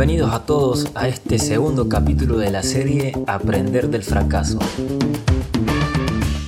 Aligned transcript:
Bienvenidos 0.00 0.32
a 0.32 0.46
todos 0.46 0.86
a 0.94 1.08
este 1.08 1.38
segundo 1.38 1.86
capítulo 1.86 2.38
de 2.38 2.50
la 2.50 2.62
serie 2.62 3.12
Aprender 3.26 3.90
del 3.90 4.02
fracaso. 4.02 4.58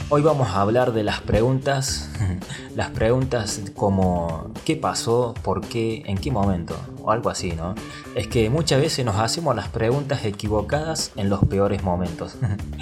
Hoy 0.08 0.22
vamos 0.22 0.48
a 0.48 0.62
hablar 0.62 0.94
de 0.94 1.02
las 1.02 1.20
preguntas, 1.20 2.08
las 2.74 2.88
preguntas 2.92 3.60
como 3.76 4.50
¿qué 4.64 4.76
pasó? 4.76 5.34
¿Por 5.42 5.60
qué? 5.60 6.02
¿En 6.06 6.16
qué 6.16 6.30
momento? 6.30 6.74
O 7.02 7.10
algo 7.10 7.28
así, 7.28 7.52
¿no? 7.52 7.74
Es 8.14 8.26
que 8.26 8.48
muchas 8.48 8.80
veces 8.80 9.04
nos 9.04 9.16
hacemos 9.16 9.54
las 9.54 9.68
preguntas 9.68 10.24
equivocadas 10.24 11.12
en 11.16 11.28
los 11.28 11.44
peores 11.44 11.82
momentos. 11.82 12.36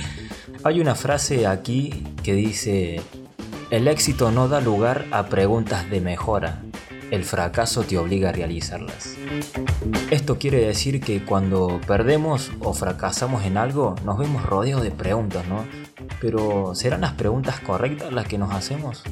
Hay 0.62 0.80
una 0.80 0.95
frase 0.95 1.48
aquí 1.48 2.05
que 2.23 2.34
dice, 2.34 3.01
el 3.71 3.88
éxito 3.88 4.30
no 4.30 4.46
da 4.46 4.60
lugar 4.60 5.07
a 5.10 5.27
preguntas 5.27 5.91
de 5.91 6.01
mejora, 6.01 6.62
el 7.10 7.24
fracaso 7.24 7.82
te 7.82 7.98
obliga 7.98 8.30
a 8.30 8.32
realizarlas. 8.32 9.16
Esto 10.10 10.38
quiere 10.38 10.66
decir 10.66 11.01
que 11.01 11.24
cuando 11.24 11.80
perdemos 11.87 12.51
o 12.60 12.73
fracasamos 12.73 13.45
en 13.45 13.56
algo, 13.56 13.95
nos 14.05 14.18
vemos 14.18 14.45
rodeados 14.45 14.82
de 14.82 14.91
preguntas, 14.91 15.46
¿no? 15.48 15.65
Pero 16.20 16.74
¿serán 16.74 17.01
las 17.02 17.12
preguntas 17.12 17.60
correctas 17.60 18.12
las 18.12 18.27
que 18.27 18.38
nos 18.38 18.52
hacemos? 18.52 19.02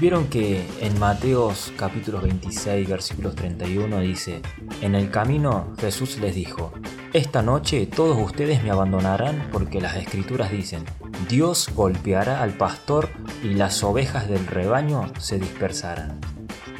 Vieron 0.00 0.26
que 0.26 0.66
en 0.80 0.98
Mateos 0.98 1.72
capítulo 1.76 2.20
26 2.20 2.88
versículos 2.88 3.34
31 3.34 4.00
dice, 4.00 4.42
en 4.82 4.94
el 4.94 5.10
camino 5.10 5.72
Jesús 5.78 6.18
les 6.18 6.34
dijo, 6.34 6.72
esta 7.12 7.42
noche 7.42 7.86
todos 7.86 8.18
ustedes 8.18 8.62
me 8.62 8.70
abandonarán 8.70 9.48
porque 9.52 9.80
las 9.80 9.96
escrituras 9.96 10.50
dicen, 10.50 10.84
Dios 11.28 11.70
golpeará 11.74 12.42
al 12.42 12.52
pastor 12.52 13.08
y 13.42 13.54
las 13.54 13.82
ovejas 13.82 14.28
del 14.28 14.46
rebaño 14.46 15.10
se 15.18 15.38
dispersarán. 15.38 16.35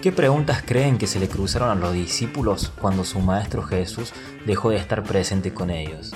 ¿Qué 0.06 0.12
preguntas 0.12 0.62
creen 0.64 0.98
que 0.98 1.08
se 1.08 1.18
le 1.18 1.28
cruzaron 1.28 1.68
a 1.68 1.74
los 1.74 1.92
discípulos 1.92 2.72
cuando 2.80 3.02
su 3.02 3.18
maestro 3.18 3.64
Jesús 3.64 4.12
dejó 4.46 4.70
de 4.70 4.76
estar 4.76 5.02
presente 5.02 5.52
con 5.52 5.68
ellos? 5.68 6.14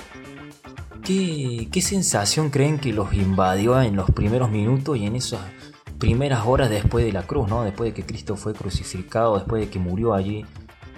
¿Qué, 1.03 1.67
qué 1.69 1.81
sensación 1.81 2.51
creen 2.51 2.79
que 2.79 2.93
los 2.93 3.11
invadió 3.13 3.81
en 3.81 3.97
los 3.97 4.09
primeros 4.09 4.49
minutos 4.49 4.95
y 4.95 5.07
en 5.07 5.17
esas 5.17 5.41
primeras 5.97 6.47
horas 6.47 6.69
después 6.69 7.03
de 7.03 7.11
la 7.11 7.23
cruz, 7.23 7.49
¿no? 7.49 7.63
después 7.63 7.89
de 7.89 7.93
que 7.93 8.05
Cristo 8.05 8.37
fue 8.37 8.53
crucificado, 8.53 9.35
después 9.35 9.61
de 9.61 9.69
que 9.69 9.79
murió 9.79 10.13
allí? 10.13 10.45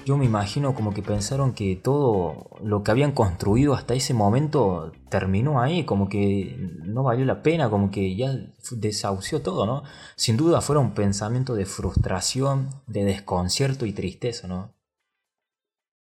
Yo 0.06 0.18
me 0.18 0.26
imagino 0.26 0.76
como 0.76 0.94
que 0.94 1.02
pensaron 1.02 1.54
que 1.54 1.76
todo 1.76 2.50
lo 2.62 2.84
que 2.84 2.92
habían 2.92 3.12
construido 3.12 3.74
hasta 3.74 3.94
ese 3.94 4.14
momento 4.14 4.92
terminó 5.10 5.62
ahí, 5.62 5.86
como 5.86 6.10
que 6.10 6.58
no 6.84 7.04
valió 7.04 7.26
la 7.26 7.42
pena, 7.42 7.70
como 7.70 7.92
que 7.92 8.16
ya 8.16 8.36
desahució 8.72 9.42
todo, 9.42 9.66
¿no? 9.66 9.84
Sin 10.16 10.38
duda 10.38 10.62
fueron 10.62 10.88
un 10.88 10.94
pensamiento 10.94 11.56
de 11.56 11.66
frustración, 11.66 12.70
de 12.88 13.04
desconcierto 13.04 13.86
y 13.86 13.94
tristeza, 13.94 14.48
¿no? 14.48 14.76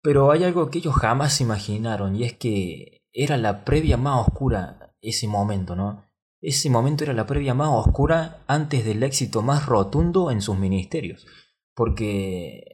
Pero 0.03 0.33
hay 0.33 0.45
algo 0.45 0.69
que 0.71 0.79
ellos 0.79 0.95
jamás 0.95 1.41
imaginaron 1.41 2.17
y 2.17 2.25
es 2.25 2.33
que 2.35 3.03
era 3.13 3.37
la 3.37 3.65
previa 3.65 3.97
más 3.97 4.27
oscura 4.27 4.95
ese 5.01 5.29
momento, 5.29 5.77
¿no? 5.77 6.05
Ese 6.41 6.71
momento 6.71 7.05
era 7.05 7.13
la 7.13 7.27
previa 7.27 7.55
más 7.55 7.69
oscura 7.71 8.43
antes 8.49 8.85
del 8.85 9.03
éxito 9.05 9.43
más 9.43 9.67
rotundo 9.67 10.33
en 10.33 10.43
sus 10.43 10.59
ministerios, 10.59 11.25
porque 11.75 12.72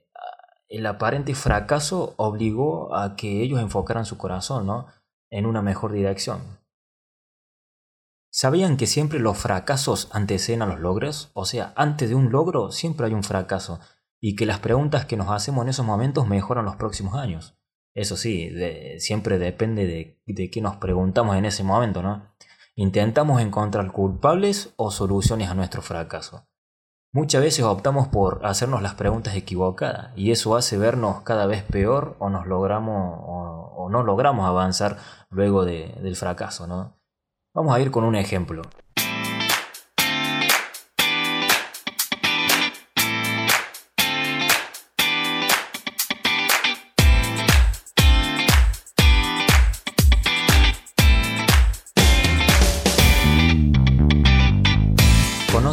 el 0.69 0.87
aparente 0.87 1.35
fracaso 1.35 2.15
obligó 2.17 2.95
a 2.95 3.17
que 3.17 3.43
ellos 3.43 3.61
enfocaran 3.61 4.05
su 4.05 4.19
corazón 4.19 4.67
¿no? 4.67 4.87
en 5.31 5.47
una 5.47 5.63
mejor 5.63 5.93
dirección. 5.93 6.41
¿Sabían 8.31 8.77
que 8.77 8.87
siempre 8.87 9.19
los 9.19 9.39
fracasos 9.39 10.09
anteceden 10.13 10.63
a 10.63 10.67
los 10.67 10.81
logros? 10.81 11.31
O 11.33 11.47
sea, 11.47 11.73
antes 11.77 12.11
de 12.11 12.15
un 12.15 12.31
logro 12.31 12.71
siempre 12.71 13.07
hay 13.07 13.15
un 13.15 13.25
fracaso 13.25 13.81
y 14.21 14.37
que 14.37 14.47
las 14.47 14.59
preguntas 14.59 15.07
que 15.07 15.17
nos 15.17 15.31
hacemos 15.31 15.63
en 15.63 15.71
esos 15.71 15.87
momentos 15.87 16.29
mejoran 16.29 16.65
los 16.65 16.77
próximos 16.77 17.15
años. 17.15 17.57
Eso 17.95 18.17
sí, 18.17 18.51
siempre 18.99 19.39
depende 19.39 19.87
de, 19.87 20.23
de 20.27 20.51
qué 20.51 20.61
nos 20.61 20.77
preguntamos 20.77 21.37
en 21.37 21.47
ese 21.47 21.65
momento, 21.65 22.03
¿no? 22.03 22.33
¿Intentamos 22.75 23.41
encontrar 23.41 23.91
culpables 23.91 24.73
o 24.77 24.91
soluciones 24.93 25.49
a 25.49 25.55
nuestro 25.55 25.83
fracaso? 25.83 26.48
Muchas 27.19 27.43
veces 27.43 27.65
optamos 27.65 28.07
por 28.07 28.47
hacernos 28.47 28.81
las 28.81 28.95
preguntas 28.95 29.35
equivocadas 29.35 30.13
y 30.15 30.31
eso 30.31 30.55
hace 30.55 30.79
vernos 30.79 31.23
cada 31.23 31.47
vez 31.47 31.65
peor 31.65 32.15
o 32.21 32.31
nos 32.31 32.47
logramos 32.47 33.19
o, 33.27 33.89
no 33.91 34.05
logramos 34.05 34.47
avanzar 34.47 34.99
luego 35.29 35.65
del 35.65 36.15
fracaso, 36.15 36.69
¿no? 36.69 36.97
Vamos 37.53 37.75
a 37.75 37.81
ir 37.81 37.91
con 37.91 38.05
un 38.05 38.15
ejemplo. 38.15 38.63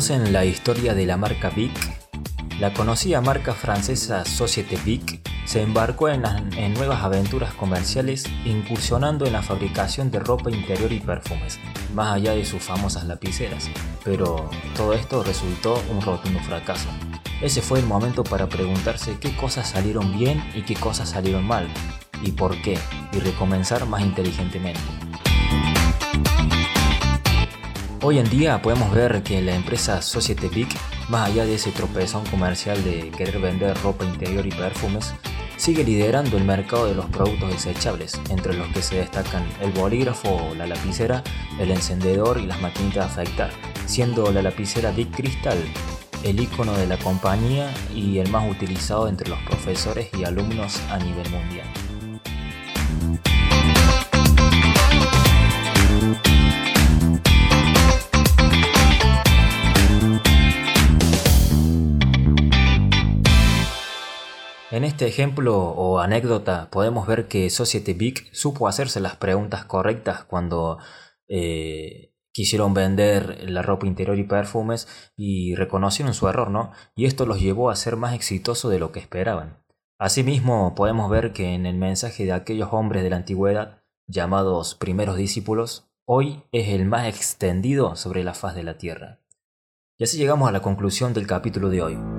¿Conocen 0.07 0.33
la 0.33 0.45
historia 0.45 0.93
de 0.93 1.07
la 1.07 1.17
marca 1.17 1.49
Bic? 1.49 1.71
La 2.59 2.75
conocida 2.75 3.21
marca 3.21 3.55
francesa 3.55 4.23
Société 4.23 4.77
Bic 4.85 5.27
se 5.45 5.63
embarcó 5.63 6.09
en, 6.09 6.23
en, 6.55 6.75
nuevas 6.75 7.01
aventuras 7.01 7.55
comerciales 7.55 8.25
incursionando 8.45 9.25
en 9.25 9.33
la 9.33 9.41
fabricación 9.41 10.11
de 10.11 10.19
ropa 10.19 10.51
interior 10.51 10.91
y 10.91 10.99
perfumes, 10.99 11.59
más 11.95 12.13
allá 12.13 12.33
de 12.33 12.45
sus 12.45 12.61
famosas 12.61 13.05
lapiceras. 13.05 13.67
Pero 14.03 14.47
todo 14.75 14.93
esto 14.93 15.23
resultó 15.23 15.81
un 15.89 15.99
rotundo 16.03 16.39
fracaso. 16.41 16.87
Ese 17.41 17.63
fue 17.63 17.79
el 17.79 17.87
momento 17.87 18.23
para 18.23 18.47
preguntarse 18.47 19.17
qué 19.19 19.35
cosas 19.35 19.67
salieron 19.67 20.15
bien 20.15 20.47
y 20.53 20.61
qué 20.61 20.75
cosas 20.75 21.09
salieron 21.09 21.47
mal, 21.47 21.67
y 22.21 22.31
por 22.31 22.61
qué, 22.61 22.77
y 23.11 23.21
recomenzar 23.21 23.87
más 23.87 24.03
inteligentemente. 24.03 24.81
Hoy 28.07 28.19
en 28.19 28.29
día 28.29 28.61
podemos 28.61 28.93
ver 28.93 29.23
que 29.23 29.41
la 29.41 29.55
empresa 29.55 29.99
Societe 29.99 30.47
Big, 30.47 30.67
más 31.09 31.27
allá 31.27 31.43
de 31.43 31.55
ese 31.55 31.71
tropezón 31.71 32.23
comercial 32.27 32.83
de 32.83 33.09
querer 33.09 33.39
vender 33.39 33.75
ropa 33.81 34.05
interior 34.05 34.45
y 34.45 34.51
perfumes, 34.51 35.15
sigue 35.57 35.83
liderando 35.83 36.37
el 36.37 36.43
mercado 36.43 36.85
de 36.85 36.93
los 36.93 37.07
productos 37.07 37.49
desechables, 37.49 38.21
entre 38.29 38.53
los 38.53 38.67
que 38.67 38.83
se 38.83 38.97
destacan 38.97 39.43
el 39.59 39.71
bolígrafo, 39.71 40.53
la 40.55 40.67
lapicera, 40.67 41.23
el 41.59 41.71
encendedor 41.71 42.37
y 42.37 42.45
las 42.45 42.61
maquinitas 42.61 43.15
de 43.15 43.23
afeitar, 43.23 43.49
siendo 43.87 44.31
la 44.31 44.43
lapicera 44.43 44.91
Big 44.91 45.09
Crystal 45.09 45.57
el 46.21 46.39
icono 46.39 46.73
de 46.73 46.85
la 46.85 46.99
compañía 46.99 47.73
y 47.91 48.19
el 48.19 48.29
más 48.29 48.47
utilizado 48.49 49.07
entre 49.07 49.29
los 49.29 49.39
profesores 49.39 50.09
y 50.15 50.25
alumnos 50.25 50.79
a 50.91 50.99
nivel 50.99 51.27
mundial. 51.31 51.67
En 64.85 64.91
este 64.91 65.07
ejemplo 65.07 65.57
o 65.57 65.97
anécdota 65.97 66.69
podemos 66.69 67.07
ver 67.07 67.27
que 67.27 67.49
Society 67.49 67.93
Big 67.93 68.29
supo 68.33 68.67
hacerse 68.67 68.99
las 68.99 69.15
preguntas 69.15 69.65
correctas 69.65 70.25
cuando 70.25 70.77
eh, 71.27 72.13
quisieron 72.31 72.75
vender 72.75 73.49
la 73.49 73.63
ropa 73.63 73.87
interior 73.87 74.19
y 74.19 74.25
perfumes 74.25 74.87
y 75.17 75.55
reconocieron 75.55 76.13
su 76.13 76.27
error, 76.27 76.51
¿no? 76.51 76.71
Y 76.95 77.05
esto 77.05 77.25
los 77.25 77.41
llevó 77.41 77.71
a 77.71 77.75
ser 77.75 77.95
más 77.95 78.13
exitosos 78.13 78.69
de 78.69 78.77
lo 78.77 78.91
que 78.91 78.99
esperaban. 78.99 79.57
Asimismo, 79.97 80.75
podemos 80.75 81.09
ver 81.09 81.33
que 81.33 81.55
en 81.55 81.65
el 81.65 81.77
mensaje 81.77 82.23
de 82.23 82.33
aquellos 82.33 82.69
hombres 82.71 83.01
de 83.01 83.09
la 83.09 83.15
antigüedad, 83.15 83.81
llamados 84.05 84.75
primeros 84.75 85.17
discípulos, 85.17 85.89
hoy 86.05 86.43
es 86.51 86.69
el 86.69 86.85
más 86.85 87.07
extendido 87.07 87.95
sobre 87.95 88.23
la 88.23 88.35
faz 88.35 88.53
de 88.53 88.61
la 88.61 88.77
tierra. 88.77 89.19
Y 89.97 90.03
así 90.03 90.19
llegamos 90.19 90.47
a 90.47 90.51
la 90.51 90.61
conclusión 90.61 91.15
del 91.15 91.25
capítulo 91.25 91.69
de 91.69 91.81
hoy. 91.81 92.14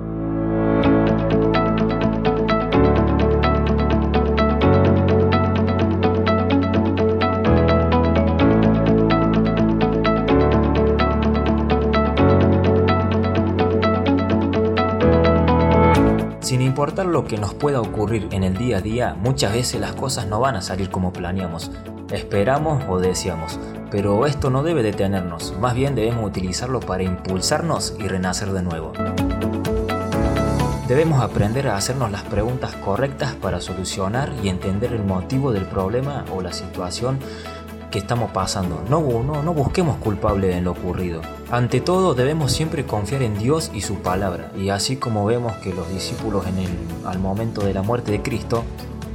Importar 16.77 17.07
lo 17.07 17.25
que 17.25 17.39
nos 17.39 17.55
pueda 17.55 17.81
ocurrir 17.81 18.27
en 18.29 18.43
el 18.43 18.55
día 18.55 18.77
a 18.77 18.81
día, 18.81 19.15
muchas 19.19 19.51
veces 19.51 19.81
las 19.81 19.93
cosas 19.93 20.27
no 20.27 20.39
van 20.39 20.55
a 20.55 20.61
salir 20.61 20.91
como 20.91 21.11
planeamos, 21.11 21.71
esperamos 22.11 22.83
o 22.87 22.99
deseamos, 22.99 23.59
pero 23.89 24.27
esto 24.27 24.51
no 24.51 24.61
debe 24.61 24.83
detenernos, 24.83 25.55
más 25.59 25.73
bien 25.73 25.95
debemos 25.95 26.23
utilizarlo 26.27 26.79
para 26.79 27.01
impulsarnos 27.01 27.95
y 27.97 28.07
renacer 28.07 28.51
de 28.51 28.61
nuevo. 28.61 28.93
Debemos 30.87 31.23
aprender 31.23 31.67
a 31.67 31.77
hacernos 31.77 32.11
las 32.11 32.21
preguntas 32.21 32.75
correctas 32.75 33.33
para 33.33 33.59
solucionar 33.59 34.31
y 34.43 34.49
entender 34.49 34.93
el 34.93 35.03
motivo 35.03 35.51
del 35.51 35.65
problema 35.65 36.25
o 36.31 36.43
la 36.43 36.53
situación 36.53 37.17
que 37.91 37.99
estamos 37.99 38.31
pasando. 38.31 38.83
No, 38.89 39.01
no, 39.23 39.43
no 39.43 39.53
busquemos 39.53 39.97
culpable 39.97 40.55
en 40.55 40.65
lo 40.65 40.71
ocurrido. 40.71 41.21
Ante 41.51 41.81
todo 41.81 42.13
debemos 42.13 42.51
siempre 42.51 42.85
confiar 42.85 43.21
en 43.23 43.37
Dios 43.37 43.71
y 43.73 43.81
su 43.81 43.95
palabra. 43.95 44.51
Y 44.57 44.69
así 44.69 44.97
como 44.97 45.25
vemos 45.25 45.53
que 45.57 45.73
los 45.73 45.89
discípulos 45.89 46.45
en 46.47 46.57
el, 46.59 46.69
al 47.05 47.19
momento 47.19 47.61
de 47.61 47.73
la 47.73 47.81
muerte 47.81 48.11
de 48.11 48.21
Cristo 48.21 48.63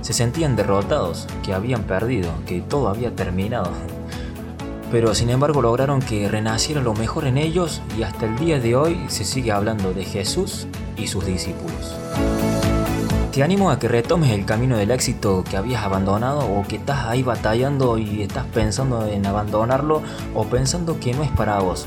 Se 0.01 0.13
sentían 0.13 0.57
derrotados, 0.57 1.29
que 1.45 1.55
habían 1.55 1.85
perdido, 1.85 2.33
que 2.45 2.61
todo 2.61 2.89
había 2.89 3.15
terminado. 3.15 3.71
Pero 4.91 5.15
sin 5.15 5.31
embargo 5.31 5.63
lograron 5.63 6.01
que 6.01 6.29
renaciera 6.29 6.83
lo 6.83 6.93
mejor 6.93 7.25
en 7.25 7.39
ellos 7.39 7.81
y 7.97 8.03
hasta 8.03 8.27
el 8.27 8.37
día 8.37 8.59
de 8.59 8.75
hoy 8.75 9.01
se 9.07 9.25
sigue 9.25 9.53
hablando 9.53 9.95
de 9.95 10.05
Jesús 10.05 10.67
y 10.97 11.07
sus 11.07 11.25
discípulos. 11.25 11.95
Te 13.33 13.43
animo 13.43 13.71
a 13.71 13.79
que 13.79 13.89
retomes 13.89 14.31
el 14.33 14.45
camino 14.45 14.77
del 14.77 14.91
éxito 14.91 15.43
que 15.43 15.57
habías 15.57 15.83
abandonado 15.83 16.41
o 16.41 16.69
que 16.69 16.77
estás 16.77 17.07
ahí 17.07 17.23
batallando 17.23 17.97
y 17.97 18.21
estás 18.21 18.45
pensando 18.45 19.07
en 19.07 19.25
abandonarlo 19.25 20.03
o 20.35 20.45
pensando 20.45 21.01
que 21.01 21.15
no 21.15 21.23
es 21.23 21.31
para 21.31 21.59
vos. 21.61 21.87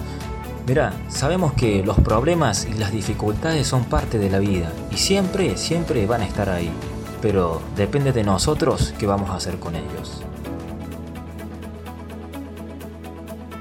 Mira, 0.66 0.94
sabemos 1.08 1.54
que 1.54 1.84
los 1.84 2.00
problemas 2.00 2.66
y 2.66 2.74
las 2.74 2.92
dificultades 2.92 3.68
son 3.68 3.84
parte 3.84 4.18
de 4.18 4.32
la 4.32 4.40
vida 4.40 4.72
y 4.90 4.98
siempre, 4.98 5.56
siempre 5.56 6.08
van 6.08 6.22
a 6.22 6.26
estar 6.26 6.50
ahí. 6.50 6.72
Pero 7.22 7.62
depende 7.76 8.12
de 8.12 8.24
nosotros 8.24 8.96
qué 8.98 9.06
vamos 9.06 9.30
a 9.30 9.36
hacer 9.36 9.60
con 9.60 9.76
ellos. 9.76 10.24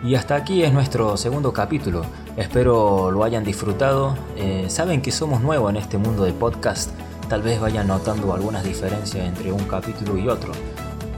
Y 0.03 0.15
hasta 0.15 0.37
aquí 0.37 0.63
es 0.63 0.73
nuestro 0.73 1.19
segundo 1.19 1.53
capítulo. 1.53 2.07
Espero 2.39 3.11
lo 3.11 3.25
hayan 3.25 3.45
disfrutado. 3.45 4.17
Eh, 4.37 4.71
saben 4.71 5.03
que 5.03 5.13
somos 5.13 5.43
nuevos 5.43 5.69
en 5.69 5.77
este 5.77 5.99
mundo 5.99 6.25
de 6.25 6.33
podcast 6.33 6.91
tal 7.29 7.43
vez 7.43 7.61
vayan 7.61 7.89
notando 7.89 8.33
algunas 8.33 8.65
diferencias 8.65 9.27
entre 9.27 9.53
un 9.53 9.65
capítulo 9.65 10.17
y 10.19 10.29
otro. 10.29 10.53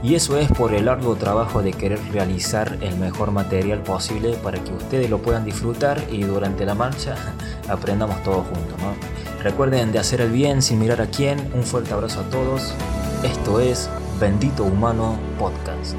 Y 0.03 0.15
eso 0.15 0.37
es 0.37 0.49
por 0.51 0.73
el 0.73 0.85
largo 0.85 1.15
trabajo 1.15 1.61
de 1.61 1.73
querer 1.73 1.99
realizar 2.11 2.77
el 2.81 2.97
mejor 2.97 3.31
material 3.31 3.81
posible 3.81 4.33
para 4.43 4.63
que 4.63 4.71
ustedes 4.71 5.09
lo 5.09 5.19
puedan 5.19 5.43
disfrutar 5.43 6.01
y 6.11 6.21
durante 6.21 6.65
la 6.65 6.75
marcha 6.75 7.15
aprendamos 7.69 8.21
todos 8.23 8.45
juntos. 8.45 8.77
Recuerden 9.43 9.91
de 9.91 9.99
hacer 9.99 10.21
el 10.21 10.31
bien 10.31 10.61
sin 10.61 10.79
mirar 10.79 11.01
a 11.01 11.07
quién. 11.07 11.39
Un 11.55 11.63
fuerte 11.63 11.93
abrazo 11.93 12.21
a 12.21 12.29
todos. 12.29 12.73
Esto 13.23 13.59
es 13.59 13.89
Bendito 14.19 14.63
Humano 14.63 15.17
Podcast. 15.39 15.95